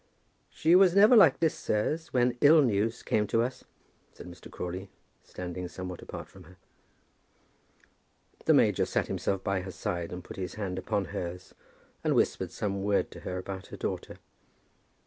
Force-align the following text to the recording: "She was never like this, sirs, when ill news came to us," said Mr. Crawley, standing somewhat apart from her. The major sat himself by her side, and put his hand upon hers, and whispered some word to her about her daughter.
"She 0.49 0.73
was 0.73 0.95
never 0.95 1.15
like 1.15 1.39
this, 1.39 1.53
sirs, 1.53 2.11
when 2.11 2.35
ill 2.41 2.63
news 2.63 3.03
came 3.03 3.27
to 3.27 3.43
us," 3.43 3.65
said 4.11 4.25
Mr. 4.25 4.49
Crawley, 4.49 4.89
standing 5.23 5.67
somewhat 5.67 6.01
apart 6.01 6.27
from 6.27 6.45
her. 6.45 6.57
The 8.45 8.53
major 8.55 8.87
sat 8.87 9.05
himself 9.05 9.43
by 9.43 9.61
her 9.61 9.69
side, 9.69 10.11
and 10.11 10.23
put 10.23 10.37
his 10.37 10.55
hand 10.55 10.79
upon 10.79 11.05
hers, 11.13 11.53
and 12.03 12.15
whispered 12.15 12.49
some 12.51 12.81
word 12.81 13.11
to 13.11 13.19
her 13.19 13.37
about 13.37 13.67
her 13.67 13.77
daughter. 13.77 14.17